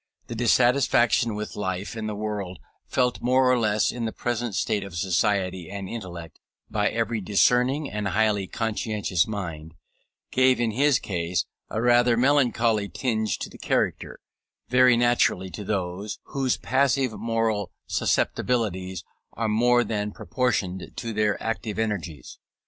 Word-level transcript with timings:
The 0.25 0.33
dissatisfaction 0.33 1.35
with 1.35 1.55
life 1.55 1.95
and 1.95 2.09
the 2.09 2.15
world, 2.15 2.57
felt 2.87 3.21
more 3.21 3.51
or 3.51 3.59
less 3.59 3.91
in 3.91 4.05
the 4.05 4.11
present 4.11 4.55
state 4.55 4.83
of 4.83 4.95
society 4.95 5.69
and 5.69 5.87
intellect 5.87 6.39
by 6.71 6.89
every 6.89 7.21
discerning 7.21 7.87
and 7.87 8.07
highly 8.07 8.47
conscientious 8.47 9.27
mind, 9.27 9.75
gave 10.31 10.59
in 10.59 10.71
his 10.71 10.97
case 10.97 11.45
a 11.69 11.83
rather 11.83 12.17
melancholy 12.17 12.89
tinge 12.89 13.37
to 13.37 13.49
the 13.51 13.59
character, 13.59 14.19
very 14.69 14.97
natural 14.97 15.47
to 15.51 15.63
those 15.63 16.17
whose 16.23 16.57
passive 16.57 17.13
moral 17.13 17.69
susceptibilities 17.85 19.03
are 19.33 19.47
more 19.49 19.83
than 19.83 20.11
proportioned 20.11 20.91
to 20.95 21.13
their 21.13 21.37
active 21.43 21.77
energies. 21.77 22.39